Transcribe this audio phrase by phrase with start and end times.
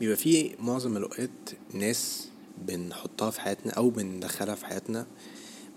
[0.00, 1.30] بيبقى في معظم الأوقات
[1.74, 2.28] ناس
[2.66, 5.06] بنحطها في حياتنا أو بندخلها في حياتنا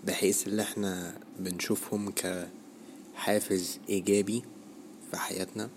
[0.06, 2.12] بحيث اللي إحنا بنشوفهم
[3.16, 4.42] كحافز إيجابي
[5.10, 5.70] في حياتنا.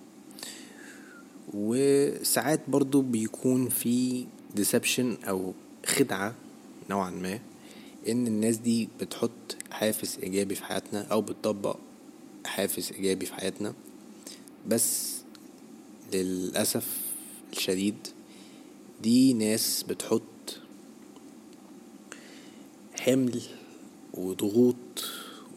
[1.53, 5.53] وساعات برضو بيكون في ديسبشن أو
[5.85, 6.35] خدعة
[6.89, 7.39] نوعا ما
[8.07, 11.77] إن الناس دي بتحط حافز إيجابي في حياتنا أو بتطبق
[12.45, 13.73] حافز إيجابي في حياتنا.
[14.67, 15.13] بس
[16.13, 16.97] للأسف
[17.53, 18.07] الشديد
[19.01, 20.21] دي ناس بتحط
[22.99, 23.41] حمل
[24.13, 25.05] وضغوط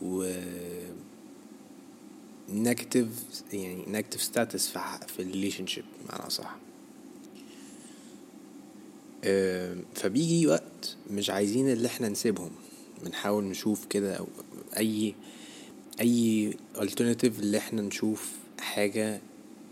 [0.03, 0.33] و
[2.49, 3.07] negative
[3.53, 6.57] يعني negative status في ال relationship معنى صح.
[9.95, 12.51] فبيجي وقت مش عايزين اللي إحنا نسيبهم.
[13.05, 14.27] بنحاول نشوف كده
[14.77, 15.15] اي
[16.01, 19.21] أي alternative اللي إحنا نشوف حاجة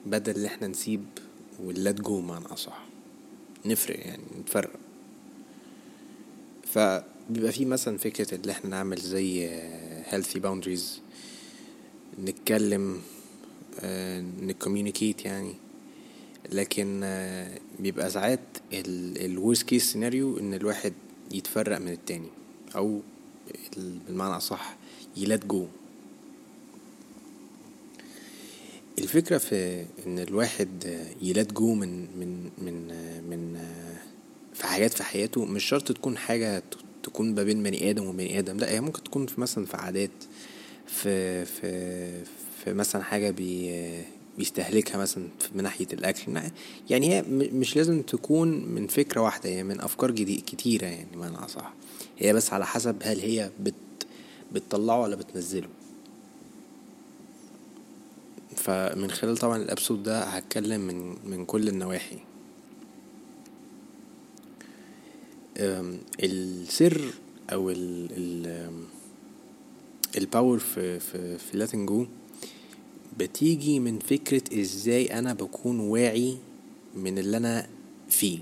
[0.06, 1.04] بدل اللي إحنا نسيب
[1.64, 2.84] و let go معنى اصح
[3.66, 4.70] نفرق يعني نتفرق.
[6.64, 9.50] فبيبقى في مثلا فكرة اللي إحنا نعمل زي
[10.10, 10.82] healthy boundaries
[12.24, 13.02] نتكلم
[14.42, 15.54] ن communicate يعني.
[16.52, 17.00] لكن
[17.80, 18.40] بيبقى ساعات
[18.72, 20.92] ال worst case scenario إن الواحد
[21.32, 22.28] يتفرق من التاني
[22.76, 23.00] أو
[23.76, 24.76] بالمعنى أصح
[25.16, 25.66] يلات جو
[29.04, 30.68] الفكرة في إن الواحد
[31.22, 32.88] يلات جو من من من
[33.30, 33.58] من
[34.54, 36.62] في حاجات في حياته مش شرط تكون حاجة
[37.02, 40.10] تكون ما بين بني آدم وبني آدم لأ هي ممكن تكون في مثلا في عادات
[40.86, 42.24] في في
[42.64, 43.72] في مثلا حاجة بي
[44.38, 46.40] بيستهلكها مثلا من ناحية الأكل
[46.90, 51.36] يعني هي مش لازم تكون من فكرة واحدة هي من أفكار جديد كتيرة يعني معنى
[51.36, 51.74] أصح
[52.18, 53.74] هي بس على حسب هل هي بت
[54.52, 55.68] بتطلعه ولا بتنزله.
[58.64, 62.18] فمن خلال طبعا ال episode ده هتكلم من من كل النواحي.
[66.22, 67.00] السر
[67.52, 68.70] أو ال ال
[70.18, 72.06] ال power في في في letting go
[73.18, 76.36] بتيجي من فكرة إزاي أنا بكون واعي
[76.94, 77.66] من اللي أنا
[78.08, 78.38] فيه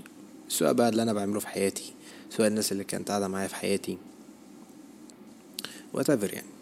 [0.47, 1.93] سواء بقى اللي أنا بعمله في حياتي
[2.29, 3.97] سواء الناس اللي كانت قاعدة معايا في حياتي.
[5.97, 6.52] Whatever يعني.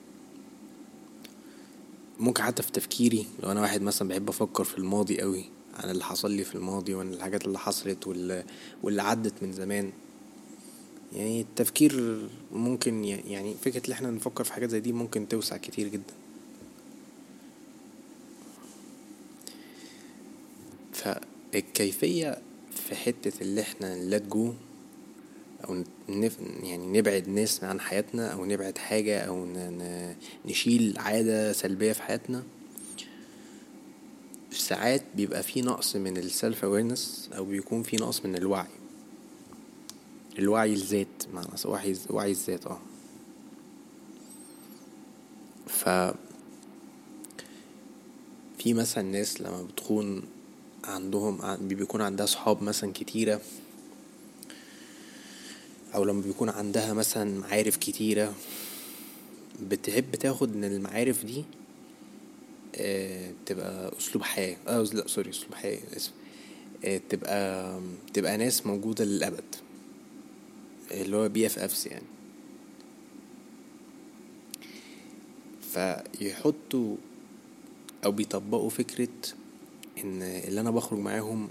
[2.20, 6.04] ممكن حتى في تفكيري لو أنا واحد مثلا بحب أفكر في الماضي قوي عن اللي
[6.04, 8.44] حصل لي في الماضي وعن الحاجات اللي حصلت واللي,
[8.84, 9.92] واللي عدت من زمان.
[11.14, 15.88] يعني التفكير ممكن يعني فكرة ان إحنا نفكر في حاجات زي دي ممكن توسع كتير
[15.88, 16.14] جدا.
[20.94, 22.38] فالكيفية
[22.72, 24.22] في حتة اللي إحنا نلات
[25.70, 29.48] أو نف يعني نبعد ناس عن حياتنا أو نبعد حاجة أو
[30.46, 32.44] نشيل عادة سلبية في حياتنا.
[34.52, 38.68] ساعات بيبقى في نقص من السلف اويرنس أو بيكون في نقص من الوعي.
[40.40, 42.80] الوعي الذات معنى وعي وعي الذات آه.
[45.68, 45.90] ف
[48.58, 50.24] في مثلا ناس لما بتكون
[50.84, 53.42] عندهم بيكون عندها صحاب مثلا كتيرة
[55.96, 58.34] أو لما بيكون عندها مثلا معارف كتيرة
[59.70, 61.44] بتحب تاخد من المعارف دي
[62.76, 64.58] آه تبقى أسلوب حياة.
[64.68, 66.12] آه لا sorry أسلوب حياة آسف.
[66.86, 67.80] آه تبقى
[68.14, 69.56] تبقى ناس موجودة للأبد.
[70.92, 72.06] اللي هو BFFs يعني.
[75.74, 76.96] فيحطوا
[78.06, 79.08] أو بيطبقوا فكرة
[80.04, 81.48] إن اللي أنا بخرج معاهم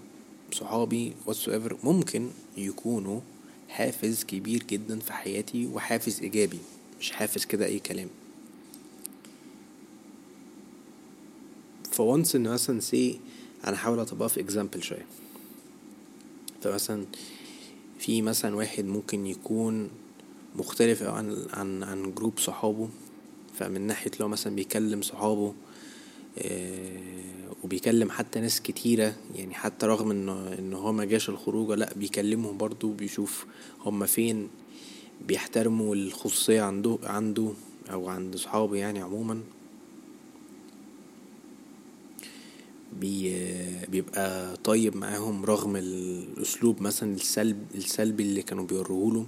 [0.52, 3.20] صحابي whatsoever ممكن يكونوا
[3.70, 6.58] حافز كبير جدا في حياتي وحافز إيجابي
[7.00, 8.08] مش حافز كده أي كلام.
[11.92, 13.20] ف once إن مثلا see
[13.66, 15.06] أنا احاول أطبقها في example شوية.
[16.62, 17.04] فمثلا
[17.98, 19.90] في مثلا واحد ممكن يكون
[20.56, 22.88] مختلف عن عن عن group صحابه
[23.54, 25.54] فمن ناحية لو مثلا بيكلم صحابه
[27.64, 32.58] وبيكلم حتى ناس كتيرة يعني حتى رغم انه إن هو ما جاش الخروجة لأ بيكلمهم
[32.58, 33.46] برضو بيشوف
[33.80, 34.48] هما فين
[35.28, 37.52] بيحترموا الخصوصية عنده عنده
[37.92, 39.40] أو عند صحابه يعني عموما.
[43.00, 43.36] بي
[43.88, 49.26] بيبقى طيب معاهم رغم الأسلوب مثلا السلب السلبي اللي كانوا بيوروهوله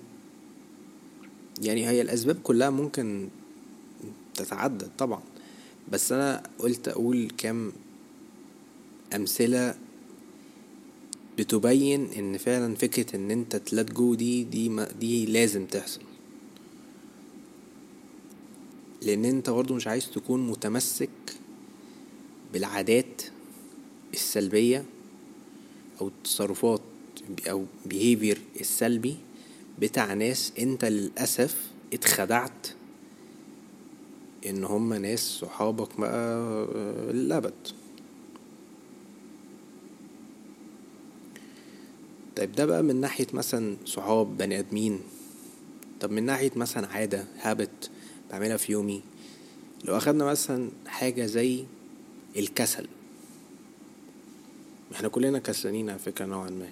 [1.63, 3.29] يعني هي الأسباب كلها ممكن
[4.35, 5.23] تتعدد طبعا.
[5.93, 7.73] بس أنا قلت أقول كام
[9.17, 9.75] أمثلة
[11.39, 16.01] بتبين إن فعلا فكرة إن أنت تلات جو دي دي ما دي لازم تحصل.
[19.03, 21.11] لأن أنت برضو مش عايز تكون متمسك
[22.53, 23.23] بالعادات
[24.15, 24.85] السلبية
[26.01, 26.81] أو التصرفات
[27.51, 29.17] أو behavior السلبي
[29.79, 32.67] بتاع ناس أنت للأسف اتخدعت
[34.47, 36.67] إن هم ناس صحابك بقى
[37.13, 37.69] للأبد.
[42.37, 45.01] طيب ده بقى من ناحية مثلا صحاب بني آدمين.
[46.01, 47.91] طب من ناحية مثلا عادة هابت
[48.31, 49.03] بعملها في يومي.
[49.85, 51.65] لو أخدنا مثلا حاجة زي
[52.37, 52.87] الكسل.
[54.93, 56.69] إحنا كلنا كسلانين على فكرة نوعا ما.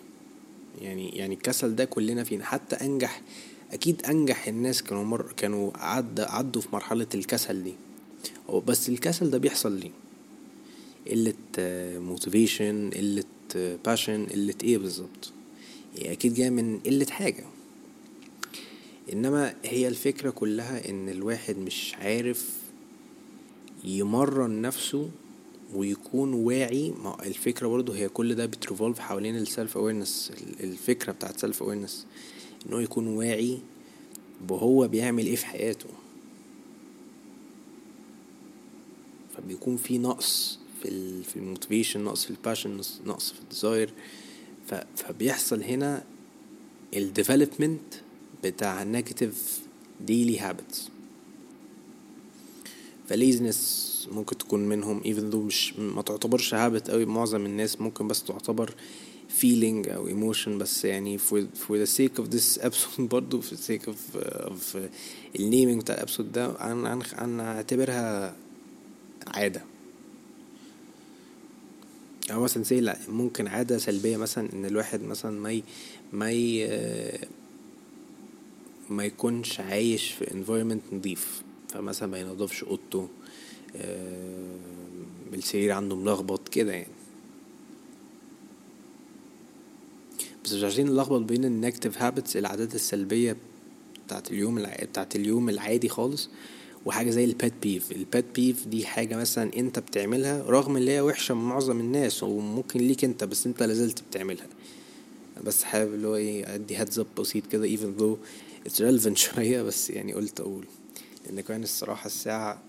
[0.80, 2.44] يعني يعني الكسل ده كلنا فينا.
[2.44, 3.22] حتى أنجح
[3.72, 7.74] أكيد أنجح الناس كانوا مر كانوا عد عدوا في مرحلة الكسل دي.
[8.66, 9.90] بس الكسل ده بيحصل ليه؟
[11.10, 11.34] قلة
[11.98, 13.24] motivation قلة
[13.84, 15.32] passion قلة إيه بالظبط؟
[15.96, 17.44] هي أكيد جاية من قلة حاجة.
[19.12, 22.52] إنما هي الفكرة كلها إن الواحد مش عارف
[23.84, 25.10] يمرن نفسه
[25.75, 26.90] ويكون واعي.
[26.90, 31.62] ما الفكرة برضه هي كل ده بت revolve حوالين ال self awareness الفكرة بتاعت self
[31.62, 32.06] awareness
[32.66, 33.58] إن هو يكون واعي
[34.48, 35.88] بهو بيعمل إيه في حياته.
[39.37, 43.90] فبيكون في نقص في ال motivation نقص في ال passion نقص في ال desire
[44.96, 46.05] فبيحصل هنا
[46.96, 47.94] ال development
[48.44, 49.60] بتاع negative
[50.00, 50.88] daily habits
[53.08, 58.08] ف laziness ممكن تكون منهم even though مش ما تعتبرش habit قوي معظم الناس ممكن
[58.08, 58.75] بس تعتبر
[59.40, 63.70] feeling أو emotion بس يعني for, for the sake of this episode برضو for the
[63.70, 64.16] sake of,
[64.46, 64.78] of
[65.40, 66.56] ال naming بتاع ال episode ده
[67.40, 68.37] اعتبرها
[69.26, 69.69] عادة.
[72.30, 75.62] أو مثلا say لا ممكن عادة سلبية مثلا إن الواحد مثلا ما ي
[76.12, 76.68] ما ي
[78.90, 83.08] ما يكونش عايش في environment نضيف فمثلا ما ينضفش أوضته
[85.34, 86.92] السرير عنده ملخبط كده يعني
[90.44, 93.36] بس مش عايزين نلخبط بين ال negative habits العادات السلبية
[94.06, 94.66] بتاعت اليوم.
[94.82, 96.30] بتاعت اليوم العادي خالص
[96.86, 100.88] وحاجة زي ال bad behave ال bad behave دي حاجة مثلا أنت بتعملها رغم إن
[100.88, 104.46] هي وحشة من معظم الناس وممكن ليك أنت بس أنت لازلت بتعملها.
[105.44, 108.16] بس حابب اللي هو إيه أدي هادز اب بسيط كده even though
[108.68, 110.64] it's relevant شوية بس يعني قلت أقول.
[111.26, 112.62] لأن كان الصراحة الساعة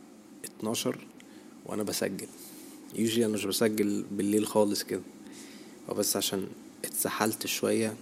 [0.46, 0.98] اتناشر
[1.66, 2.28] وأنا بسجل.
[2.96, 5.02] يوجي أنا مش بسجل بالليل خالص كده.
[5.98, 6.48] بس عشان
[6.86, 7.94] اتسحلت شوية.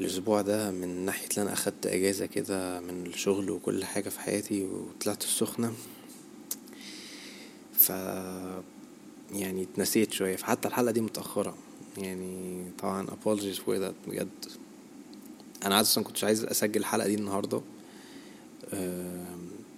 [0.00, 4.64] الأسبوع ده من ناحية إن أنا أخدت أجازة كده من الشغل وكل حاجة في حياتي
[4.64, 5.72] وطلعت السخنة
[7.72, 7.88] ف
[9.32, 11.56] يعني اتنسيت شوية فحتى الحلقة دي متأخرة.
[11.98, 14.28] يعني طبعا apologies for that بجد.
[15.64, 17.62] أنا عادة كنتش عايز أسجل الحلقة دي النهاردة.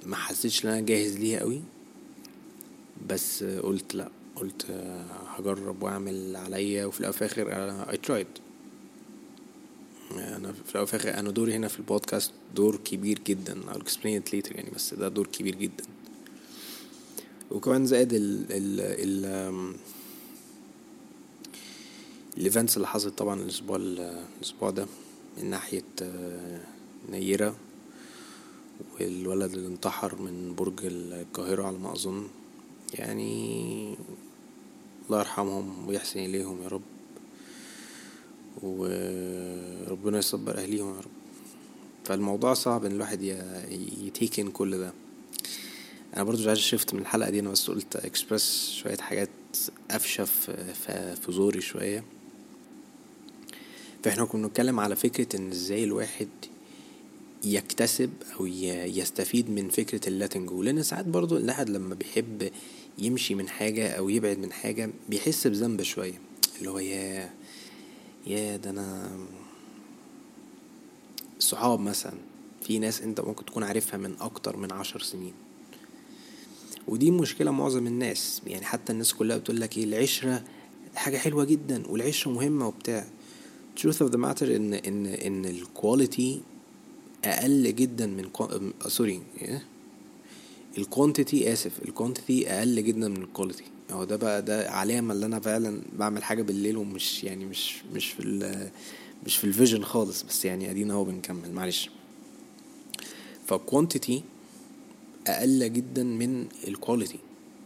[0.07, 1.63] ما حسيتش إن أنا جاهز ليها قوي.
[3.09, 4.67] بس قلت لأ قلت
[5.27, 8.41] هجرب وأعمل عليا وفي والاخر أنا I tried.
[10.19, 13.61] أنا في الأول والاخر أنا دوري هنا في البودكاست دور كبير جدا.
[13.73, 15.85] I'll explain it later يعني بس ده دور كبير جدا.
[17.51, 19.75] وكمان زائد ال ال ال
[22.39, 24.87] الايفنتس اللي حصلت طبعا الأسبوع الأسبوع ده
[25.39, 25.83] من ناحية
[27.11, 27.57] نيرة
[29.01, 32.29] والولد اللي انتحر من برج القاهرة على ما أظن.
[32.95, 33.95] يعني
[35.07, 36.83] الله يرحمهم ويحسن إليهم يا رب.
[38.63, 41.11] وربنا يصبر أهليهم يا رب.
[42.05, 43.23] فالموضوع صعب إن الواحد
[44.03, 44.93] يتيكن كل ده.
[46.17, 49.29] أنا برضو مش عايز شفت من الحلقة دي أنا بس قلت إكسبرس شوية حاجات
[49.91, 50.25] قفشة
[51.15, 52.05] في زوري شوية.
[54.05, 56.29] فإحنا كنا بنتكلم على فكرة إن إزاي الواحد
[57.45, 62.51] يكتسب أو يستفيد من فكرة اللاتنج جو لأن ساعات برضو الواحد لما بيحب
[62.99, 66.21] يمشي من حاجة أو يبعد من حاجة بيحس بذنب شوية.
[66.59, 67.35] اللي هو يا
[68.27, 69.11] يا ده أنا
[71.39, 72.19] صحاب مثلا.
[72.63, 75.33] في ناس أنت ممكن تكون عارفها من أكتر من عشر سنين.
[76.89, 78.43] ودي مشكلة معظم الناس.
[78.47, 80.45] يعني حتى الناس كلها بتقول لك إيه العشرة
[80.95, 83.07] حاجة حلوة جدا والعشرة مهمة وبتاع.
[83.81, 86.43] Truth of the matter إن إن إن ال quality
[87.25, 88.31] أقل جدا من
[88.87, 89.23] sorry
[90.79, 95.15] ال quantity آسف ال quantity أقل جدا من ال quality هو ده بقى ده علامة
[95.15, 98.71] اللي أنا فعلا بعمل حاجة بالليل ومش يعني مش مش في
[99.27, 101.53] مش في ال vision خالص بس يعني أدينا أهو بنكمل.
[101.53, 101.91] معلش.
[103.47, 104.23] فال quantity
[105.27, 107.19] أقل جدا من ال quality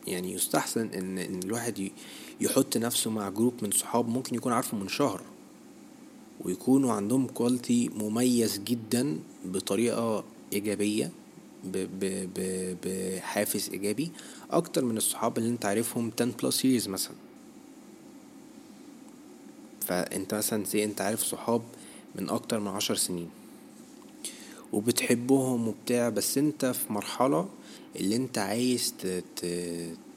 [0.07, 1.91] يعني يستحسن إن إن الواحد
[2.41, 5.21] يحط نفسه مع group من صحاب ممكن يكون عارفه من شهر.
[6.41, 11.11] ويكونوا عندهم quality مميز جدا بطريقة إيجابية
[12.85, 14.11] بحافز إيجابي.
[14.51, 17.15] أكتر من الصحاب اللي أنت عارفهم 10 plus years مثلا.
[19.87, 21.63] فأنت مثلا say أنت عارف صحاب
[22.15, 23.31] من أكتر من عشر سنين.
[24.73, 27.49] وبتحبهم وبتاع بس أنت في مرحلة
[27.97, 29.47] اللي أنت عايز ت ت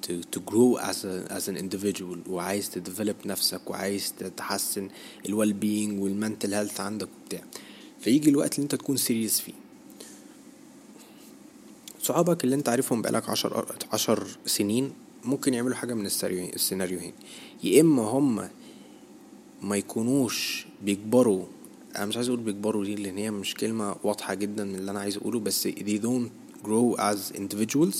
[0.02, 4.90] ت to grow as, a, as an individual وعايز ت develop نفسك وعايز تحسن
[5.26, 7.44] ال well being وال mental health عندك وبتاع.
[8.00, 9.54] فيجي الوقت اللي أنت تكون serious فيه.
[12.02, 14.94] صحابك اللي انت عارفهم بقالك عشر عشر سنين
[15.24, 17.14] ممكن يعملوا حاجة من السيناريوهين.
[17.64, 18.50] يا إما هم
[19.62, 21.46] ما يكونوش بيكبروا
[21.96, 25.00] أنا مش عايز أقول بيكبروا دي لأن هي مش كلمة واضحة جدا من اللي أنا
[25.00, 26.30] عايز أقوله بس they don't
[26.68, 27.98] grow as individuals.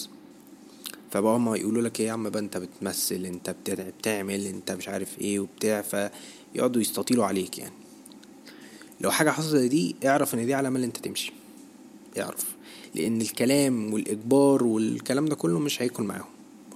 [1.12, 5.22] فبقى هما يقولوا لك إيه يا عم بقى أنت بتمثل أنت بتعمل أنت مش عارف
[5.22, 7.74] إيه وبتاع فيقعدوا يستطيلوا عليك يعني.
[9.02, 11.34] لو حاجة حصلت دي اعرف إن دي علامة إن أنت تمشي.
[12.20, 12.56] اعرف.
[12.96, 16.26] لأن الكلام والإجبار والكلام ده كله مش هيكون معاهم.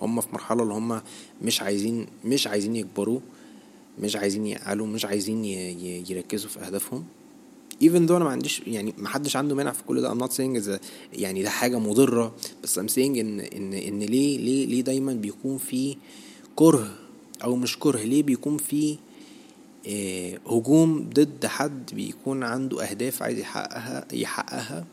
[0.01, 1.01] هم في مرحلة اللي هم
[1.41, 3.19] مش عايزين مش عايزين يكبروا
[3.99, 5.45] مش عايزين يعقلوا مش عايزين
[6.09, 7.03] يركزوا في أهدافهم.
[7.83, 10.13] Even though أنا ما عنديش يعني ما حدش عنده مانع في كل ده.
[10.13, 10.79] I'm not saying
[11.13, 15.57] يعني ده حاجة مضرة بس I'm saying إن إن إن ليه ليه ليه دايما بيكون
[15.57, 15.97] في
[16.55, 16.95] كره
[17.43, 18.97] أو مش كره ليه بيكون في
[19.87, 24.85] آه هجوم ضد حد بيكون عنده أهداف عايز يحققها يحققها؟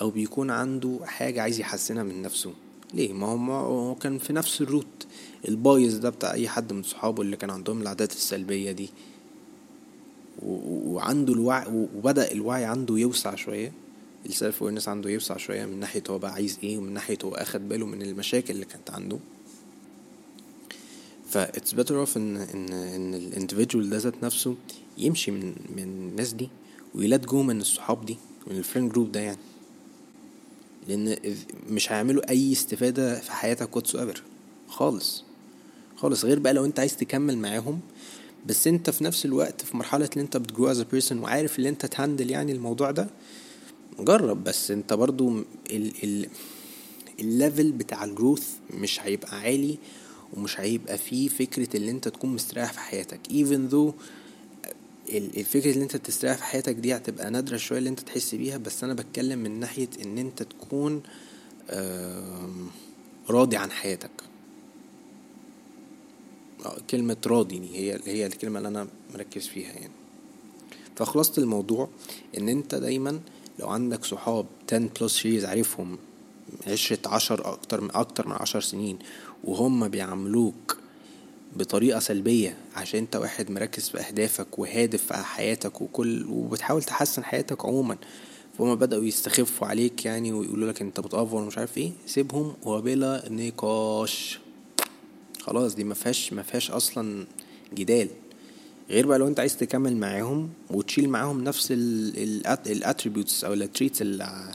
[0.00, 2.52] أو بيكون عنده حاجة عايز يحسنها من نفسه.
[2.94, 5.06] ليه؟ ما هو كان في نفس ال route
[5.48, 8.88] البايظ ده بتاع أي حد من صحابه اللي كان عندهم العادات السلبية دي.
[10.42, 13.72] وعنده الوعي وبدأ الوعي عنده يوسع شوية.
[14.26, 17.34] ال self awareness عنده يوسع شوية من ناحية هو بقى عايز إيه ومن ناحية هو
[17.34, 19.18] أخد باله من المشاكل اللي كانت عنده.
[21.30, 24.54] ف it's better off ان ان إن ال individual ده ذات نفسه
[24.98, 26.48] يمشي من من الناس دي
[26.94, 29.38] وي let go من الصحاب دي من ال friend group ده يعني.
[30.88, 31.16] لأن
[31.70, 34.22] مش هيعملوا أي استفادة في حياتك whatsoever
[34.68, 35.24] خالص.
[35.96, 36.24] خالص.
[36.24, 37.80] غير بقى لو أنت عايز تكمل معاهم
[38.46, 41.68] بس أنت في نفس الوقت في مرحلة اللي أنت بت grow as person وعارف اللي
[41.68, 43.08] أنت ت handle يعني الموضوع ده
[44.00, 44.44] جرب.
[44.44, 45.38] بس أنت برضو
[45.70, 46.28] ال ال
[47.20, 49.78] ال level بتاع ال growth مش هيبقى عالي
[50.36, 53.20] ومش هيبقى فيه فكرة اللي أنت تكون مستريح في حياتك.
[53.28, 53.92] Even though
[55.10, 58.84] الفكرة اللي انت تستريح في حياتك دي هتبقى نادرة شوية اللي انت تحس بيها بس
[58.84, 61.02] أنا بتكلم من ناحية إن انت تكون
[63.30, 64.10] راضي عن حياتك.
[66.90, 69.92] كلمة راضي هي هي الكلمة اللي أنا مركز فيها يعني.
[70.96, 71.88] فخلاصة الموضوع
[72.38, 73.20] إن أنت دايما
[73.58, 75.98] لو عندك صحاب 10 بلس years عارفهم
[76.66, 78.98] عشرة عشر أكتر من أكتر من عشر سنين
[79.44, 80.76] وهم بيعاملوك
[81.56, 87.64] بطريقة سلبية عشان انت واحد مركز في أهدافك وهادف في حياتك وكل وبتحاول تحسن حياتك
[87.64, 87.96] عموما.
[88.58, 91.92] فهم بدأوا يستخفوا عليك يعني ويقولوا لك انت بت over ومش عارف إيه.
[92.06, 94.38] سيبهم وبلا نقاش.
[95.40, 97.26] خلاص دي مفيهاش مفيهاش أصلا
[97.74, 98.08] جدال.
[98.90, 101.68] غير بقى لو انت عايز تكمل معاهم وتشيل معاهم نفس
[102.66, 104.52] ال attributes أو ال traits اللي,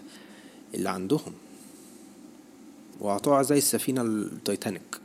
[0.76, 1.34] اللي عندهم.
[3.00, 5.01] وهتقع زي السفينة التايتانيك.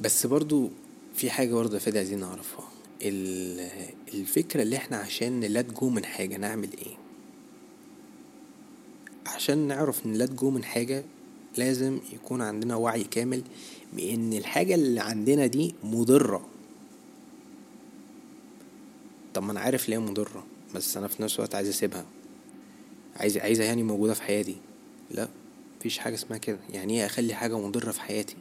[0.00, 0.70] بس برضو
[1.14, 2.68] في حاجة برضو يا فادي عايزين نعرفها.
[4.14, 6.96] الفكرة اللي إحنا عشان ن let go من حاجة نعمل إيه؟
[9.26, 11.04] عشان نعرف ن let go من حاجة
[11.56, 13.42] لازم يكون عندنا وعي كامل
[13.92, 16.46] بإن الحاجة اللي عندنا دي مضرة.
[19.34, 22.06] طب ما أنا عارف ليه مضرة بس أنا في نفس الوقت عايز أسيبها.
[23.16, 24.56] عايز عايزها يعني موجودة في حياتي.
[25.10, 25.28] لا
[25.78, 26.58] مفيش حاجة اسمها كده.
[26.70, 28.36] يعني إيه أخلي حاجة مضرة في حياتي؟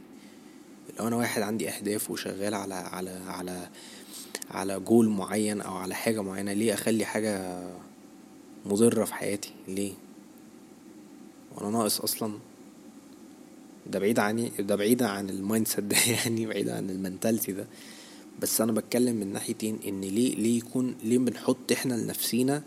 [0.99, 3.69] لو أنا واحد عندي أهداف وشغال على على على
[4.51, 7.63] على جول معين أو على حاجة معينة ليه أخلي حاجة
[8.65, 9.93] مضرة في حياتي؟ ليه؟
[11.55, 12.33] وأنا ناقص أصلا
[13.87, 17.67] ده بعيد عني ده بعيد عن ال mindset ده يعني بعيد عن ال mentality ده.
[18.39, 22.63] بس أنا بتكلم من ناحيتين إن ليه ليه يكون ليه بنحط إحنا لنفسينا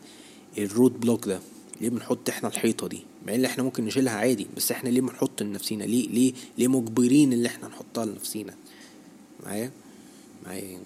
[0.58, 1.40] الرود بلوك ده؟
[1.80, 5.42] ليه بنحط إحنا الحيطة دي؟ مع إن إحنا ممكن نشيلها عادي بس إحنا ليه بنحط
[5.42, 8.54] لنفسينا؟ ليه ليه ليه مجبرين اللي إحنا نحطها لنفسينا؟
[9.46, 9.70] معايا؟
[10.46, 10.78] معايا.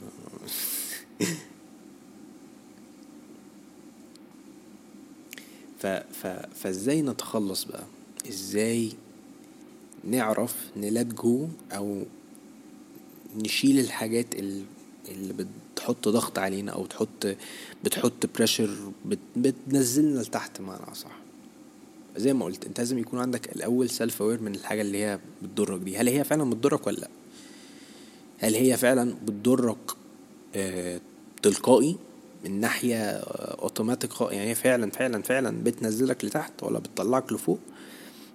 [5.79, 7.85] ف ف فإزاي نتخلص بقى؟
[8.29, 8.93] إزاي
[10.05, 12.03] نعرف ن let go أو
[13.37, 14.65] نشيل الحاجات اللي,
[15.75, 17.37] بتحط ضغط علينا أو تحط
[17.85, 21.22] بتحط pressure بت بتنزلنا لتحت معنى صح
[22.17, 25.97] زي ما قلت انت لازم يكون عندك الأول self-aware من الحاجة اللي هي بتضرك دي.
[25.97, 27.09] هل هي فعلا بتضرك ولا لأ؟
[28.39, 29.91] هل هي فعلا بتضرك
[30.55, 31.01] آه
[31.43, 31.97] تلقائي
[32.45, 37.59] من ناحية اوتوماتيك يعني هي فعلا فعلا فعلا بتنزلك لتحت ولا بتطلعك لفوق؟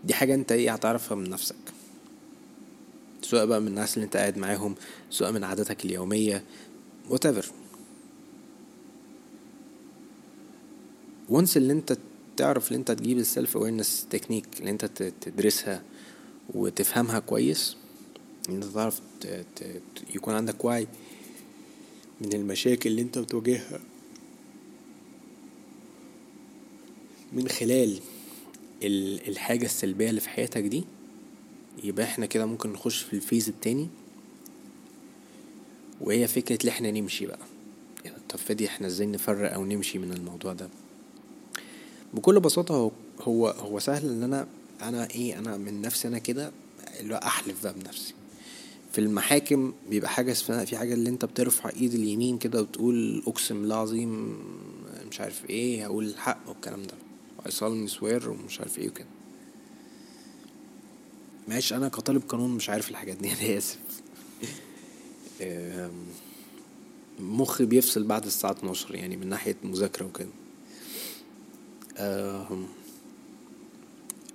[0.04, 1.56] دي حاجة انت إيه هتعرفها من نفسك.
[3.22, 4.76] سواء بقى من الناس اللي انت قاعد معاهم
[5.10, 6.44] سواء من عاداتك اليومية
[7.10, 7.46] whatever.
[11.30, 11.98] once اللي انت
[12.38, 14.86] تعرف اللي انت تجيب ال self-awareness technique اللي انت
[15.22, 15.84] تدرسها
[16.54, 17.78] وتفهمها كويس
[18.50, 19.02] إن انت تعرف
[20.16, 20.88] يكون عندك وعي
[22.22, 23.80] من المشاكل اللي انت بتواجهها.
[27.34, 28.00] من خلال
[29.28, 30.84] الحاجة السلبية اللي في حياتك دي
[31.84, 33.88] يبقى إحنا كده ممكن نخش في الفيز التاني
[36.02, 37.40] وهي فكرة اللي إحنا نمشي بقى.
[38.06, 40.70] يعني طب فادي إحنا إزاي نفرق أو نمشي من الموضوع ده؟
[42.14, 44.48] بكل بساطة هو هو هو سهل إن أنا
[44.82, 46.52] أنا إيه أنا من نفسي أنا كده
[47.00, 48.14] اللي أحلف بقى بنفسي.
[48.92, 53.60] في المحاكم بيبقى حاجة اسمها في حاجة اللي أنت بترفع إيد اليمين كده وتقول أقسم
[53.62, 54.38] بالله العظيم
[55.12, 56.94] مش عارف إيه هقول الحق والكلام ده.
[57.40, 59.08] وعصام سوير ومش عارف إيه وكده.
[61.48, 63.80] ماشي أنا كطالب قانون مش عارف الحاجات دي أنا آسف.
[67.20, 70.30] مخي بيفصل بعد الساعة 12 يعني من ناحية مذاكرة وكده.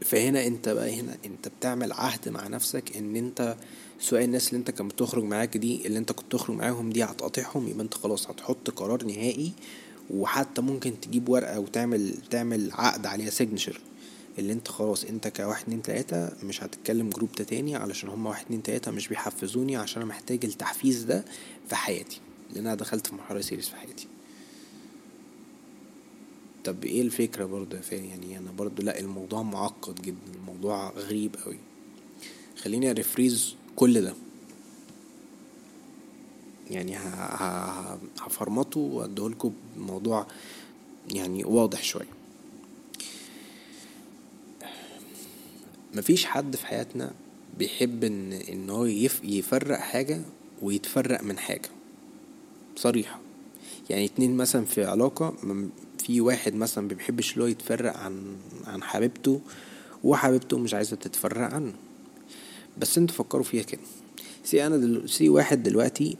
[0.02, 3.56] فهنا انت بقى هنا انت بتعمل عهد مع نفسك ان انت
[4.00, 7.68] سواء الناس اللي انت كانت بتخرج معاك دي اللي انت كنت تخرج معاهم دي هتقاطعهم
[7.68, 9.52] يبقى انت خلاص هتحط قرار نهائي
[10.10, 13.80] وحتى ممكن تجيب ورقة وتعمل تعمل عقد عليها signature
[14.38, 18.44] اللي انت خلاص انت كواحد اتنين تلاتة مش هتتكلم group ده تاني علشان هما واحد
[18.44, 21.24] اتنين تلاتة مش بيحفزوني عشان أنا محتاج التحفيز ده
[21.68, 22.20] في حياتي.
[22.54, 24.06] لأن أنا دخلت في مرحلة serious في حياتي.
[26.64, 31.58] طب إيه الفكرة برضه يا يعني أنا برضه لأ الموضوع معقد جدا الموضوع غريب قوي
[32.62, 34.14] خليني أ rephrase كل ده.
[36.70, 36.96] يعني
[38.20, 40.26] هفرمطه واديهولكوا بموضوع
[41.14, 42.12] يعني واضح شوية.
[45.94, 47.12] مفيش حد في حياتنا
[47.58, 48.84] بيحب ان إن هو
[49.24, 50.20] يفرق حاجة
[50.62, 51.68] ويتفرق من حاجة.
[52.76, 53.20] صريحة.
[53.90, 55.34] يعني اتنين مثلا في علاقة
[56.02, 58.36] في واحد مثلا بيحبش اللي هو يتفرق عن
[58.66, 59.40] عن حبيبته
[60.04, 61.72] وحبيبته مش عايزة تتفرق عنه.
[62.78, 63.80] بس أنتوا فكروا فيها كده.
[64.44, 65.08] say أنا دل...
[65.08, 66.16] say واحد دلوقتي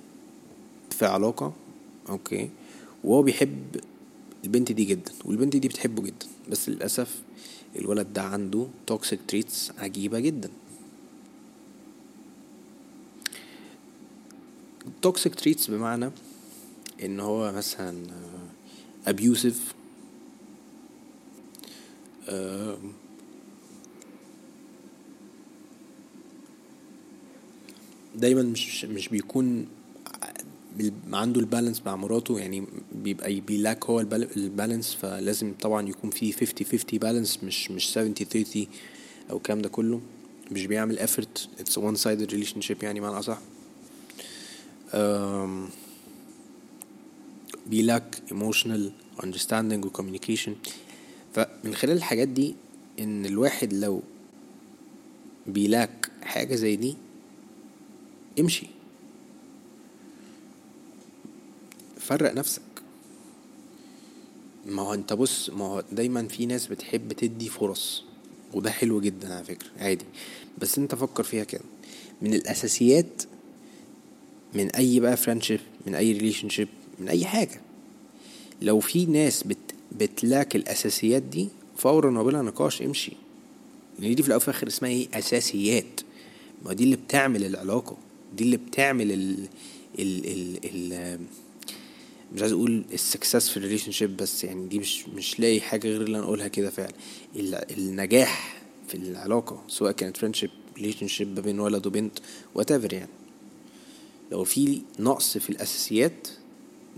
[0.91, 1.53] في علاقة
[2.09, 2.51] okay
[3.05, 3.77] وهو بيحب
[4.45, 6.27] البنت دي جدا والبنت دي بتحبه جدا.
[6.51, 7.23] بس للأسف
[7.77, 10.51] الولد ده عنده toxic traits عجيبة جدا.
[15.03, 16.11] toxic traits بمعنى
[17.03, 18.07] إن هو مثلا
[19.07, 19.75] abusive
[28.17, 29.67] دايما مش مش بيكون
[31.13, 36.99] عنده البالانس مع مراته يعني بيبقى بيلاك هو البالانس فلازم طبعا يكون في 50 50
[36.99, 38.67] بالانس مش مش 70 30
[39.31, 40.01] أو الكلام ده كله.
[40.51, 43.39] مش بيعمل effort it's one sided relationship يعني معنى أصح.
[47.67, 48.91] بيلاك emotional
[49.23, 50.51] understanding و communication.
[51.35, 52.55] فمن خلال الحاجات دي
[53.01, 54.03] إن الواحد لو
[55.47, 56.95] بي lack حاجة زي دي
[58.41, 58.67] امشي.
[62.01, 62.63] فرق نفسك.
[64.67, 68.05] ما هو أنت بص ما هو دايما في ناس بتحب تدي فرص
[68.55, 70.05] وده حلو جدا على فكرة عادي.
[70.59, 71.65] بس أنت فكر فيها كده.
[72.23, 73.23] من الأساسيات
[74.55, 77.61] من أي بقى friendship من أي relationship من أي حاجة.
[78.63, 79.59] لو في ناس بت
[79.93, 83.13] بت lack الأساسيات دي فورا وبلا نقاش امشي.
[83.99, 86.01] لأن دي في الأول وفي الآخر اسمها إيه؟ أساسيات.
[86.65, 87.97] ما دي اللي بتعمل العلاقة.
[88.37, 89.49] دي اللي بتعمل ال
[89.99, 91.21] ال ال, ال
[92.35, 95.89] مش عايز أقول ال success في ال relationship بس يعني دي مش مش لاقي حاجة
[95.89, 96.93] غير اللي أنا أقولها كده فعلا.
[97.79, 102.19] النجاح في العلاقة سواء كانت friendship relationship بين ولد وبنت
[102.55, 103.09] وات يعني.
[104.33, 106.29] لو في نقص في الأساسيات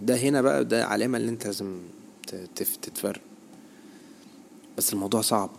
[0.05, 1.81] ده هنا بقى ده علامة اللي انت لازم
[2.57, 3.21] تتفرق.
[4.79, 5.51] بس الموضوع صعب.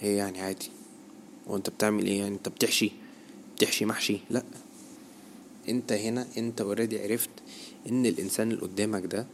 [0.00, 0.68] هي يعني؟ عادي.
[1.46, 2.92] وانت بتعمل إيه يعني؟ انت بتحشي
[3.56, 4.18] بتحشي محشي.
[4.30, 4.42] لا.
[5.68, 7.30] انت هنا انت اوريدي عرفت
[7.90, 9.26] ان الإنسان اللي قدامك ده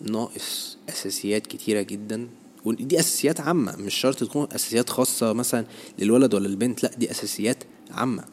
[0.00, 2.28] ناقص أساسيات كتيرة جدا.
[2.64, 3.76] ودي أساسيات عامة.
[3.76, 5.64] مش شرط تكون أساسيات خاصة مثلا
[5.98, 6.82] للولد ولا البنت.
[6.82, 8.24] لا دي أساسيات عامة.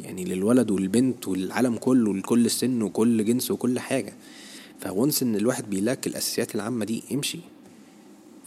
[0.00, 4.14] يعني للولد والبنت والعالم كله ولكل سن وكل جنس وكل حاجة.
[4.80, 7.38] ف once إن الواحد بي lack الأساسيات العامة دي امشي.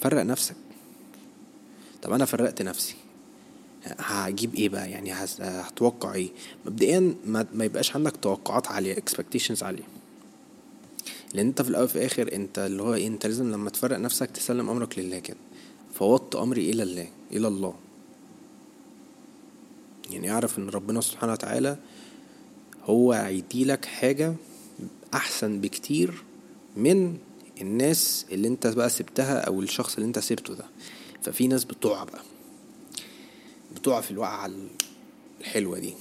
[0.02, 0.56] فرق نفسك.
[2.02, 2.96] طب أنا فرقت نفسي.
[3.86, 6.30] هجيب إيه بقى؟ يعني هتوقع إيه؟
[6.66, 9.84] مبدئيا ما, يبقاش عندك توقعات عالية expectations عالية.
[11.34, 14.30] لأن أنت في الأول وفي الآخر أنت اللي هو إيه؟ أنت لازم لما تفرق نفسك
[14.32, 15.38] تسلم أمرك لله كده.
[15.94, 17.74] فوضت أمري إلى الله إلى الله.
[20.12, 21.78] يعني أعرف إن ربنا سبحانه وتعالى
[22.84, 24.36] هو هيديلك حاجة
[25.14, 26.24] أحسن بكتير
[26.78, 27.18] من
[27.62, 30.66] الناس اللي انت بقى سبتها أو الشخص اللي انت سبته ده.
[31.24, 32.22] ففي ناس بتقع بقى.
[33.76, 34.52] بتقع في الوقعة
[35.42, 35.94] الحلوة دي.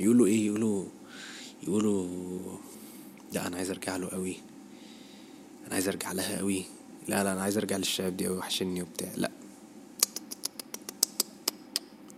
[0.00, 0.84] يقولوا إيه؟ يقولوا
[1.62, 2.08] يقولوا
[3.32, 4.36] لا أنا عايز أرجع له قوي
[5.66, 6.64] أنا عايز أرجع لها قوي
[7.08, 9.12] لا لا أنا عايز أرجع للشباب دي قوي وحشني وبتاع.
[9.16, 9.30] لا.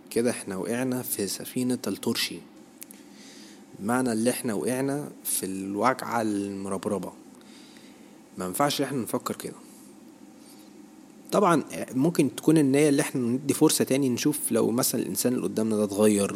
[0.09, 2.39] كده إحنا وقعنا في سفينة الترشي
[3.83, 7.11] معنى اللي إحنا وقعنا في الوجعة المربربة.
[8.37, 9.53] ما ينفعش إحنا نفكر كده.
[11.31, 15.75] طبعا ممكن تكون النية اللي إحنا ندي فرصة تاني نشوف لو مثلا الإنسان اللي قدامنا
[15.77, 16.35] ده اتغير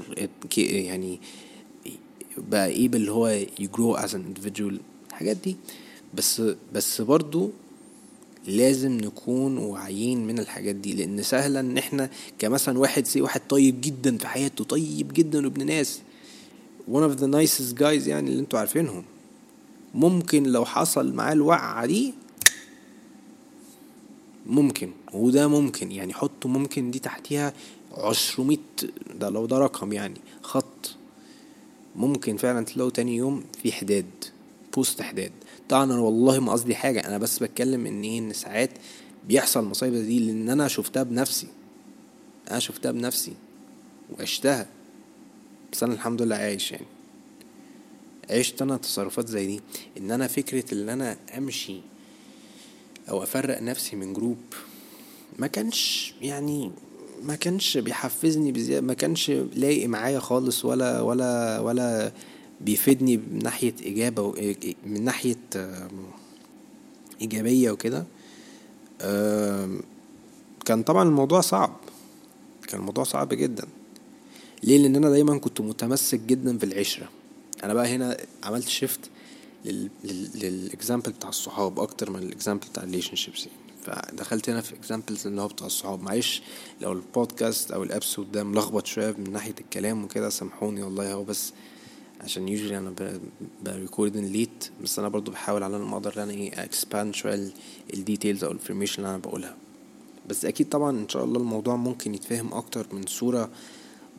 [0.58, 1.20] يعني
[2.38, 3.28] بقى إيه اللي هو
[3.60, 4.74] يجرو از ان individual
[5.10, 5.56] الحاجات دي.
[6.14, 6.42] بس
[6.74, 7.52] بس برضو
[8.48, 13.82] لازم نكون واعيين من الحاجات دي لأن سهلا إن إحنا كمثلا واحد say واحد طيب
[13.82, 16.02] جدا في حياته طيب جدا وابن ناس.
[16.92, 19.04] One of the nicest guys يعني اللي أنتوا عارفينهم.
[19.94, 22.14] ممكن لو حصل معاه الوقعة دي
[24.46, 25.92] ممكن وده ممكن.
[25.92, 27.54] يعني حطوا ممكن دي تحتيها
[27.98, 28.58] عشرمية
[29.16, 30.96] ده لو ده رقم يعني خط.
[31.96, 34.06] ممكن فعلا تلاقوا تاني يوم في حداد
[34.74, 35.32] post حداد.
[35.70, 38.70] طبعا أنا والله ما قصدي حاجة أنا بس بتكلم إن إيه إن ساعات
[39.28, 41.48] بيحصل مصايب دي لأن أنا شفتها بنفسي.
[42.52, 43.34] أنا شفتها بنفسي
[44.12, 44.68] وعشتها.
[45.74, 46.86] بس أنا الحمد لله عايش يعني.
[48.30, 49.62] عشت أنا تصرفات زي دي.
[49.98, 51.82] إن أنا فكرة إن أنا أمشي
[53.10, 54.38] أو أفرق نفسي من جروب
[55.40, 56.72] ما كانش يعني
[57.24, 62.12] ما كانش بيحفزني بزيادة ما كانش لايق معايا خالص ولا ولا ولا
[62.62, 64.56] بيفيدني من ناحية إجابة
[64.86, 65.36] من ناحية
[67.22, 68.06] إيجابية وكده.
[70.66, 71.76] كان طبعا الموضوع صعب.
[72.68, 73.68] كان الموضوع صعب جدا.
[74.64, 77.10] ليه؟ لأن أنا دايما كنت متمسك جدا في العشرة.
[77.64, 79.00] أنا بقى هنا عملت shift
[80.36, 83.48] لل example بتاع الصحاب أكتر من ال example بتاع ال relationships
[83.84, 86.04] فدخلت هنا في examples اللي هو بتاع الصحاب.
[86.04, 86.42] معلش
[86.82, 91.24] لو البودكاست أو ال episode ده ملخبط شوية من ناحية الكلام وكده سامحوني والله هو
[91.24, 91.54] بس
[92.22, 92.94] عشان usually أنا
[93.64, 97.50] ب record late بس أنا برضو بحاول على ما أقدر أنا إيه expand شوية
[97.94, 99.56] ال details أو ال information اللي أنا بقولها.
[100.30, 103.50] بس أكيد طبعا إن شاء الله الموضوع ممكن يتفهم أكتر من صورة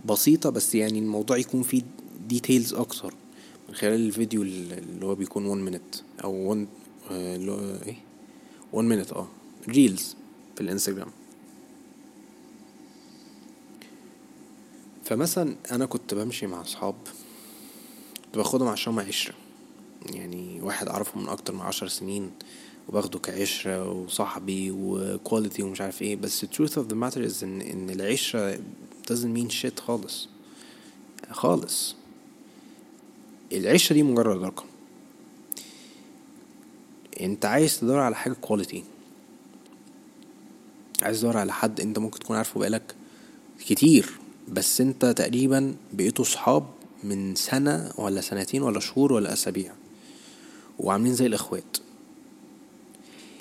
[0.04, 1.82] بسيطة بس يعني الموضوع يكون فيه
[2.28, 3.14] details أكتر.
[3.68, 5.94] من خلال الفيديو اللي هو بيكون 1 minute
[6.24, 6.66] أو 1
[7.10, 7.96] اللي هو إيه؟
[8.72, 9.28] 1 minute آه
[9.68, 10.16] reels
[10.54, 11.10] في الإنستجرام.
[15.04, 16.94] فمثلا أنا كنت بمشي مع أصحاب
[18.24, 19.34] كنت باخدهم عشان هم عشرة.
[20.12, 22.30] يعني واحد أعرفه من أكتر من عشر سنين
[22.88, 26.16] وباخده كعشرة وصاحبي و quality ومش عارف إيه.
[26.16, 28.58] بس the truth of the matter is إن إن العشرة
[29.10, 30.28] doesn't mean shit خالص.
[31.30, 31.94] خالص.
[33.52, 34.66] العشرة دي مجرد رقم.
[37.20, 38.84] انت عايز تدور على حاجة quality
[41.02, 42.94] عايز تدور على حد انت ممكن تكون عارفه بقالك
[43.66, 44.10] كتير
[44.48, 46.66] بس انت تقريبا بقيتوا صحاب
[47.04, 49.72] من سنة ولا سنتين ولا شهور ولا أسابيع.
[50.78, 51.76] وعاملين زي الإخوات.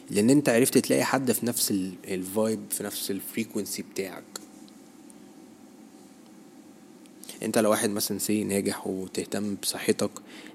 [0.09, 1.71] لأن أنت عرفت تلاقي حد في نفس
[2.07, 4.42] ال vibe في نفس ال frequency بتاعك.
[7.43, 10.11] انت لو واحد مثلا سي ناجح وتهتم بصحتك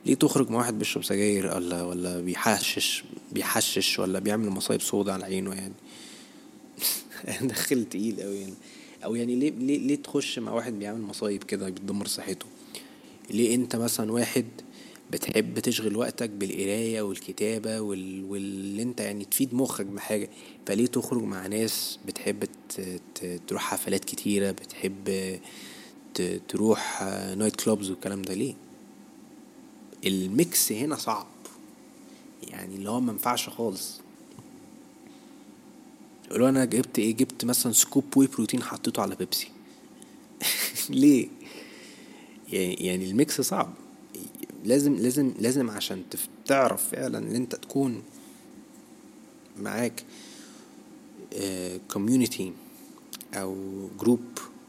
[0.06, 5.24] ليه تخرج مع واحد بيشرب سجاير ولا ولا بيحشش بيحشش ولا بيعمل مصايب سودا على
[5.24, 5.74] عينه يعني
[7.48, 8.54] دخل تقيل قوي يعني
[9.04, 12.46] أو يعني ليه ليه ليه تخش مع واحد بيعمل مصايب كده بتدمر صحته
[13.30, 14.44] ليه انت مثلا واحد
[15.10, 18.24] بتحب تشغل وقتك بالقراية والكتابة وال...
[18.24, 20.30] واللي انت يعني تفيد مخك بحاجة
[20.66, 22.80] فليه تخرج مع ناس بتحب ت...
[23.14, 23.40] ت...
[23.48, 25.38] تروح حفلات كتيرة بتحب.
[26.22, 27.02] تروح
[27.36, 28.54] نايت كلوبز والكلام ده ليه؟
[30.06, 31.26] ال mix هنا صعب.
[32.42, 34.00] يعني اللي هو منفعش خالص.
[36.30, 39.48] لو أنا جبت إيه؟ جبت مثلا scoop whey protein حطيته على بيبسي
[40.90, 41.28] ليه؟
[42.52, 43.74] يعني يعني ال mix صعب.
[44.64, 46.02] لازم لازم لازم عشان
[46.46, 48.02] تعرف فعلا إن أنت تكون
[49.58, 50.04] معاك
[51.88, 52.52] community
[53.34, 53.56] أو
[54.00, 54.24] group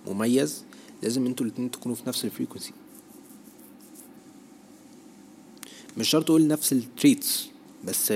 [0.07, 0.63] مميز
[1.03, 2.71] لازم أنتوا الاتنين تكونوا في نفس ال frequency
[5.97, 7.49] مش شرط أقول نفس ال traits
[7.85, 8.13] بس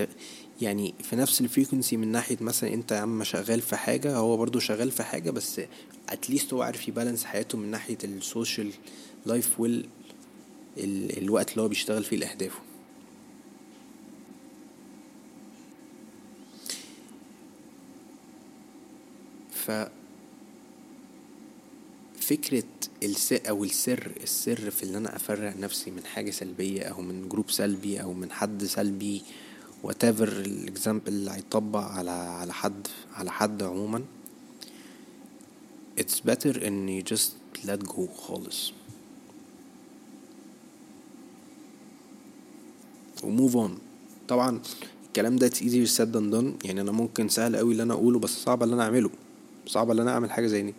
[0.62, 4.38] يعني في نفس ال frequency من ناحية مثلا انت يا عم شغال في حاجة هو
[4.38, 5.62] برضو شغال في حاجة بس
[6.10, 8.72] at least هو عارف ي balance حياته من ناحية ال social
[9.26, 9.86] life وال
[11.18, 12.60] الوقت اللي هو بيشتغل فيه لأهدافه.
[19.54, 19.72] ف
[22.24, 22.64] فكرة
[23.04, 27.52] الس أو السر السر في إن أنا أفرق نفسي من حاجة سلبية أو من group
[27.52, 29.22] سلبي أو من حد سلبي
[29.88, 34.04] whatever ال example اللي هيطبق على على حد على حد عموما
[36.00, 37.32] it's better you just
[37.68, 38.74] let go خالص.
[43.24, 43.78] و move on
[44.28, 44.62] طبعا
[45.08, 46.66] الكلام ده easier said than done.
[46.66, 49.10] يعني أنا ممكن سهل قوي اللي أنا أقوله بس صعب اللي أنا أعمله.
[49.68, 50.74] صعب اللي أنا أعمل حاجة زي دي.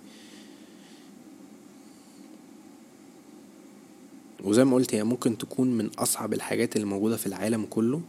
[4.44, 8.00] وزي ما قلت هي ممكن تكون من أصعب الحاجات اللي موجودة في العالم كله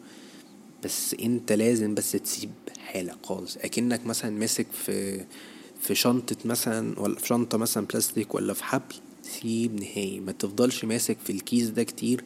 [0.83, 3.57] بس أنت لازم بس تسيب حالك خالص.
[3.57, 5.25] أكنك مثلا ماسك في
[5.81, 10.19] في شنطة مثلا ولا في شنطة مثلا بلاستيك ولا في حبل سيب نهائي.
[10.19, 12.23] ما تفضلش ماسك في الكيس ده كتير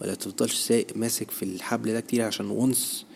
[0.00, 3.06] ولا تفضلش ماسك في الحبل ده كتير عشان once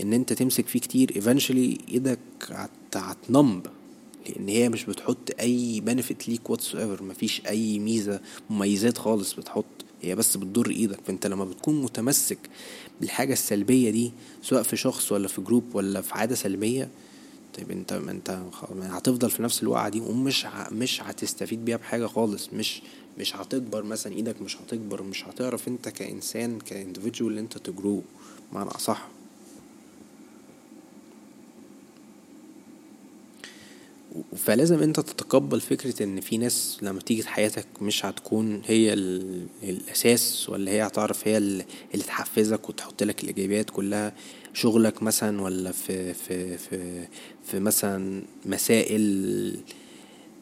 [0.00, 2.18] إن أنت تمسك فيه كتير eventually إيدك
[2.94, 3.66] هت numb
[4.28, 9.64] لأن هي مش بتحط اي benefit ليك whatsoever مفيش اي ميزة مميزات خالص بتحط
[10.02, 10.98] هي بس بتضر إيدك.
[11.06, 12.38] فانت لما بتكون متمسك
[13.00, 16.88] بالحاجة السلبية دي سواء في شخص ولا في group ولا في عادة سلبية
[17.58, 18.38] طيب انت انت
[18.82, 22.48] هتفضل في نفس الوقعة دي ومش مش هتستفيد بيها بحاجة خالص.
[22.52, 22.82] مش
[23.18, 28.02] مش هتكبر مثلا إيدك مش هتكبر مش هتعرف انت كإنسان كاندفيدجوال انت تجرو
[28.52, 29.08] معنى أصح.
[34.36, 38.92] فلازم انت تتقبل فكرة ان في ناس لما تيجي حياتك مش هتكون هي
[39.62, 41.64] الاساس ولا هي هتعرف هي اللي
[42.06, 44.12] تحفزك وتحط لك الايجابيات كلها
[44.54, 47.06] شغلك مثلا ولا في في في
[47.44, 49.56] في مثلا مسائل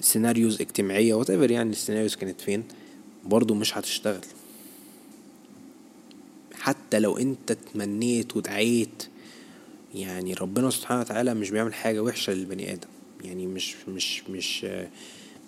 [0.00, 2.64] scenarios اجتماعية what يعني ال scenarios كانت فين
[3.24, 4.20] برضو مش هتشتغل.
[6.54, 9.02] حتى لو انت تمنيت ودعيت
[9.94, 12.88] يعني ربنا سبحانه وتعالى مش بيعمل حاجة وحشة للبني آدم.
[13.24, 14.66] يعني مش مش مش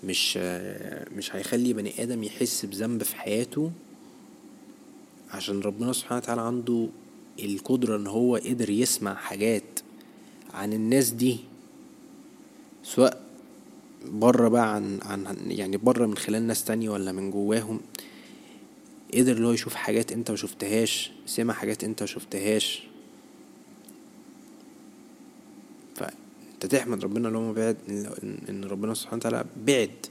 [0.04, 0.36] مش
[1.16, 3.70] مش هيخلي بني آدم يحس بذنب في حياته
[5.30, 6.88] عشان ربنا سبحانه وتعالى عنده
[7.42, 9.80] القدرة إن هو قدر يسمع حاجات
[10.54, 11.36] عن الناس دي
[12.84, 13.22] سواء
[14.06, 17.80] بره بقى عن عن يعني بره من خلال ناس تانية ولا من جواهم
[19.14, 22.82] قدر اللي هو يشوف حاجات أنت مشوفتهاش سمع حاجات أنت مشوفتهاش
[26.62, 27.76] انت تحمد ربنا اللي هو بعد
[28.48, 30.06] إن ربنا سبحانه وتعالى بعد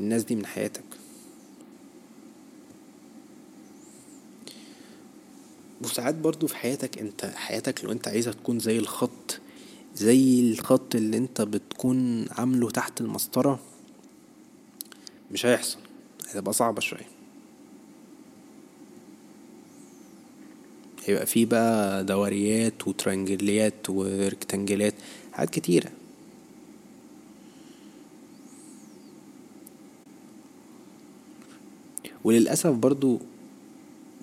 [0.00, 0.84] الناس دي من حياتك.
[5.82, 9.40] وساعات برضو في حياتك انت حياتك لو انت عايزها تكون زي الخط
[9.94, 13.60] زي الخط اللي انت بتكون عامله تحت المسطرة
[15.30, 15.78] مش هيحصل.
[16.28, 17.17] هتبقى صعبة شوية.
[21.08, 24.94] هيبقى فيه بقى دوريات وترانجليات وركتانجلات
[25.32, 25.90] حاجات كتيرة.
[32.24, 33.20] وللأسف برضو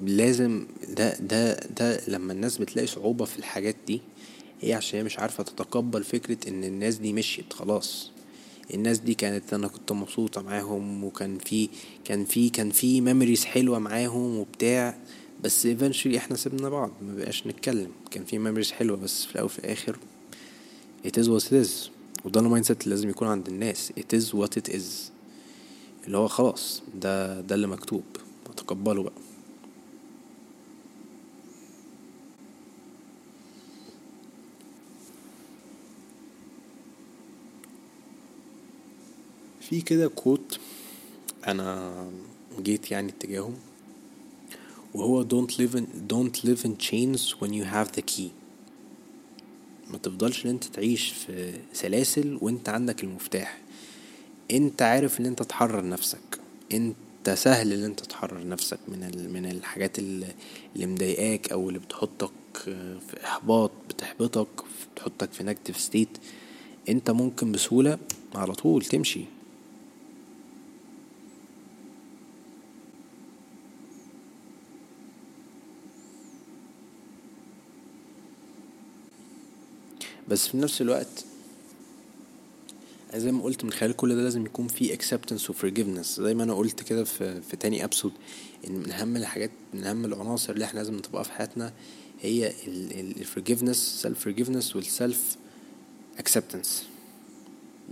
[0.03, 4.01] لازم ده ده ده لما الناس بتلاقي صعوبة في الحاجات دي
[4.61, 8.11] هي عشان مش عارفة تتقبل فكرة إن الناس دي مشيت خلاص.
[8.73, 11.69] الناس دي كانت أنا كنت مبسوطة معاهم وكان في
[12.05, 14.97] كان في كان في memories حلوة معاهم وبتاع.
[15.45, 17.91] بس eventually إحنا سيبنا بعض ما بقاش نتكلم.
[18.11, 19.97] كان في memories حلوة بس في الأول وفي الآخر
[21.07, 21.89] it is what it is.
[22.25, 23.91] وده ال mindset اللي لازم يكون عند الناس.
[23.99, 24.83] It is what it is.
[26.05, 28.03] اللي هو خلاص ده ده اللي مكتوب.
[28.57, 29.13] تقبله بقى.
[39.61, 40.59] في كده كوت
[41.47, 41.93] أنا
[42.61, 43.55] جيت يعني اتجاههم
[44.95, 48.31] وهو don't live in don't live in chains when you have the key.
[49.91, 53.61] ما تفضلش إن أنت تعيش في سلاسل وأنت عندك المفتاح.
[54.51, 56.39] أنت عارف إن أنت تحرر نفسك.
[56.73, 60.27] أنت سهل إن أنت تحرر نفسك من من الحاجات اللي,
[60.75, 62.31] مضايقاك أو اللي بتحطك
[63.07, 64.47] في إحباط بتحبطك
[64.95, 66.17] بتحطك في negative state
[66.89, 67.97] أنت ممكن بسهولة
[68.35, 69.25] على طول تمشي.
[80.29, 81.25] بس في نفس الوقت
[83.15, 86.21] زي ما قلت من خلال كل ده لازم يكون في acceptance و forgiveness.
[86.21, 88.11] زي ما أنا قلت كده في في تاني ابسود
[88.67, 91.73] إن من أهم الحاجات من أهم العناصر اللي إحنا لازم نطبقها في حياتنا
[92.21, 95.37] هي ال forgiveness self forgiveness وال self
[96.21, 96.69] acceptance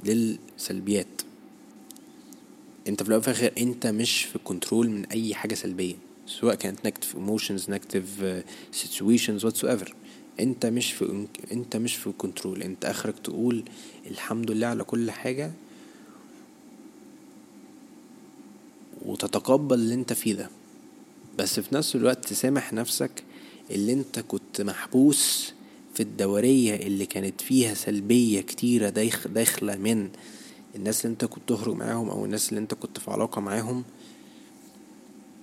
[0.06, 1.22] للسلبيات.
[2.88, 5.96] أنت في الأول وفي الآخر أنت مش في كنترول من أي حاجة سلبية
[6.28, 8.43] سواء كانت negative emotions negative
[8.84, 9.89] situations whatsoever.
[10.39, 13.63] انت مش في انت مش في كنترول انت آخرك تقول
[14.12, 15.52] الحمد لله على كل حاجة
[19.06, 20.50] وتتقبل اللي انت فيه ده.
[21.39, 23.24] بس في نفس الوقت تسامح نفسك
[23.72, 25.54] اللي انت كنت محبوس
[25.93, 28.89] في الدورية اللي كانت فيها سلبية كتيرة
[29.26, 30.10] داخلة من
[30.76, 33.84] الناس اللي انت كنت تخرج معاهم أو الناس اللي انت كنت في علاقة معاهم.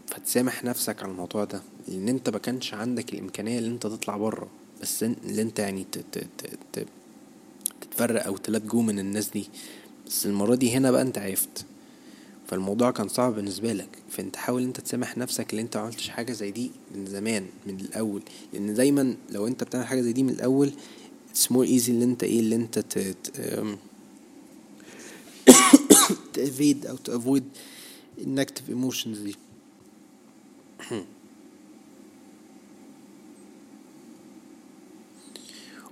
[0.06, 1.62] فتسامح نفسك على الموضوع ده.
[1.88, 4.48] لأن انت ما كانش عندك الإمكانية اللي انت تطلع بره.
[4.82, 5.86] بس اللي أنت يعني
[7.82, 9.48] تتفرق أو تلات جو من الناس دي.
[10.06, 11.64] بس المرة دي هنا بقى أنت عرفت.
[12.46, 13.88] فالموضوع كان صعب بالنسبة لك.
[14.10, 18.22] فأنت حاول أنت تسامح نفسك اللي أنت معملتش حاجة زي دي من زمان من الأول.
[18.52, 20.72] لأن دايما لو أنت بتعمل حاجة زي دي من الأول
[21.34, 23.16] it's more easy اللي أنت إيه اللي أنت ت
[26.34, 27.44] ت avoid أو ت avoid
[28.18, 29.36] ال negative emotions دي.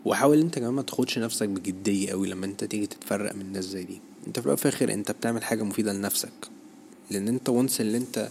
[0.05, 3.85] وحاول انت كمان ما تاخدش نفسك بجدية قوي لما انت تيجي تتفرق من الناس زي
[3.85, 4.01] دي.
[4.27, 6.49] انت في الآخر انت بتعمل حاجة مفيدة لنفسك.
[7.11, 8.31] لأن انت once اللي انت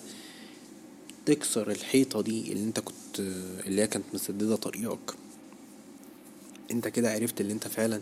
[1.25, 3.19] تكسر الحيطة دي اللي انت كنت
[3.65, 5.13] اللي هي كانت مسددة طريقك
[6.71, 8.01] انت كده عرفت اللي انت فعلا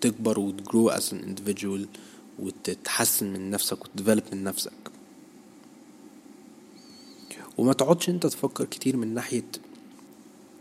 [0.00, 1.86] تكبر وت grow as an individual
[2.38, 4.72] وتتحسن من نفسك وت develop من نفسك.
[7.58, 9.44] وما تقعدش انت تفكر كتير من ناحية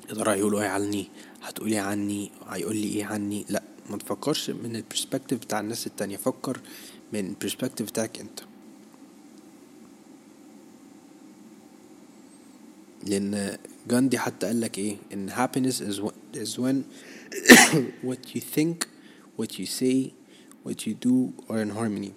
[0.09, 1.07] يا ترى هيقولوا إيه عني
[1.41, 6.17] هتقولي عني هيقول لي إيه عني؟ لأ ما تفكرش من ال perspective بتاع الناس التانية
[6.17, 6.59] فكر
[7.13, 8.39] من ال perspective بتاعك أنت.
[13.03, 13.57] لأن
[13.89, 16.01] جاندي حتى قال لك إيه؟ إن happiness is,
[16.33, 16.83] is when
[18.09, 18.87] what you think
[19.37, 20.13] what you say
[20.63, 22.13] what you do are in harmony.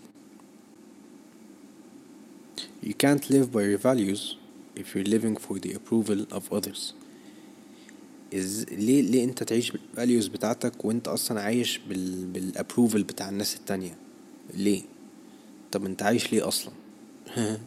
[2.82, 4.36] You can't live by your values
[4.74, 6.94] if you're living for the approval of others.
[8.34, 13.28] إز ليه ليه أنت تعيش بال values بتاعتك وأنت أصلا عايش بال بال approval بتاع
[13.28, 13.96] الناس التانية؟
[14.54, 14.82] ليه؟
[15.72, 16.72] طب أنت عايش ليه أصلا؟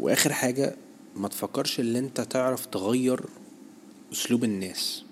[0.00, 0.76] وآخر حاجة
[1.16, 3.20] ما تفكرش إن أنت تعرف تغير
[4.12, 5.04] أسلوب الناس.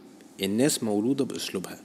[0.42, 1.80] الناس مولودة بأسلوبها.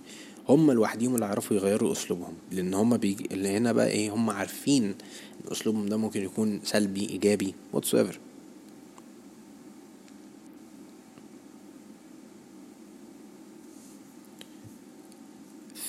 [0.49, 2.34] هم لوحديهم اللي يعرفوا يغيروا أسلوبهم.
[2.52, 7.10] لأن هم بيجي اللي هنا بقى إيه هم عارفين إن أسلوبهم ده ممكن يكون سلبي
[7.10, 8.33] إيجابي whatsoever.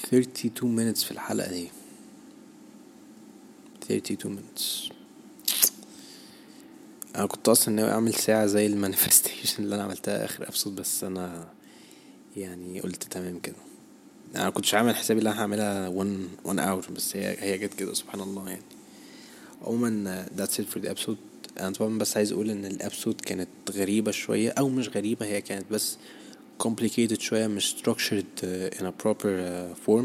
[0.05, 1.69] 32 minutes في الحلقة دي.
[3.83, 4.93] 32 minutes.
[7.17, 11.05] أنا كنت أصلا ناوي أعمل ساعة زي ال manifestation اللي أنا عملتها آخر episode بس
[11.05, 11.49] أنا
[12.37, 13.55] يعني قلت تمام كده.
[14.37, 17.95] أنا كنتش عامل حسابي إن أنا هعملها 1 1 hour بس هي هي جت كده
[17.95, 18.63] سبحان الله يعني.
[19.63, 21.17] عموما that's it for the episode.
[21.61, 25.41] أنا طبعا بس عايز أقول إن ال episode كانت غريبة شوية أو مش غريبة هي
[25.41, 25.97] كانت بس
[26.63, 30.05] complicated شوية مش structured uh, in a proper uh, form.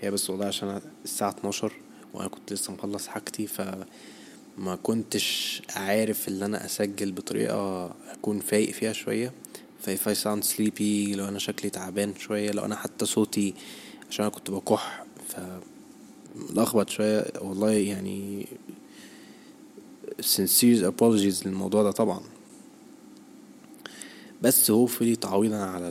[0.00, 1.72] هي بس والله عشان الساعة اتناشر
[2.14, 8.92] وأنا كنت لسه مخلص حاجتي فما كنتش عارف اللي أنا أسجل بطريقة أكون فايق فيها
[8.92, 9.32] شوية.
[9.80, 13.54] ف if I sound sleepy لو أنا شكلي تعبان شوية لو أنا حتى صوتي
[14.10, 15.36] عشان أنا كنت بكح ف
[16.50, 17.24] لخبط شوية.
[17.40, 18.46] والله يعني
[20.20, 22.20] sincere apologies للموضوع ده طبعا.
[24.42, 25.86] بس hopefully تعويضا على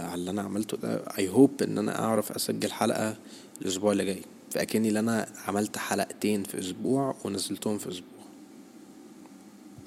[0.00, 0.96] على اللي أنا عملته ده.
[1.18, 3.16] I hope إن أنا أعرف أسجل حلقة
[3.62, 4.22] الأسبوع اللي جاي.
[4.50, 8.08] فأكني ان أنا عملت حلقتين في أسبوع ونزلتهم في أسبوع.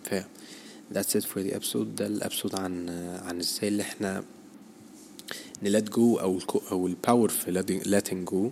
[0.04, 0.16] ف
[0.94, 1.78] that's it for the episode.
[1.78, 2.90] ده ال episode عن
[3.26, 4.24] عن إزاي اللي إحنا
[5.64, 8.52] ن let go أو ال أو ال power في letting go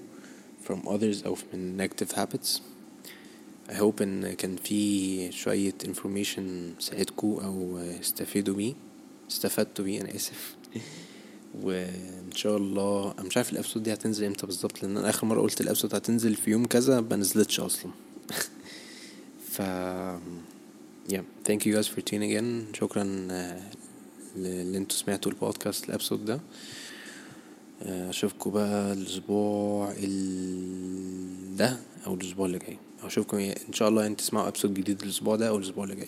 [0.68, 2.60] from others أو من negative habits.
[3.70, 6.42] I hope إن كان في شوية information
[6.80, 8.74] ساعدكوا أو استفيدوا بيه.
[9.32, 10.56] استفدتوا بيه أنا آسف.
[11.62, 15.28] وإن شاء الله أنا مش عارف ال episode دي هتنزل إمتى بالظبط لأن أنا آخر
[15.28, 17.92] مرة قلت ال episode هتنزل في يوم كذا ما نزلتش أصلا.
[19.54, 19.62] ف
[21.12, 22.76] yeah thank you guys for tuning in.
[22.78, 23.04] شكرا
[24.36, 26.40] اللي أنتوا سمعتوا البودكاست ال episode ده.
[27.82, 31.56] أشوفكم بقى الأسبوع ال...
[31.56, 31.78] ده
[32.08, 32.78] أو الأسبوع اللي جاي.
[33.04, 36.08] أشوفكم إن شاء الله انت تسمعوا ابسود جديد الأسبوع ده أو الأسبوع اللي جاي.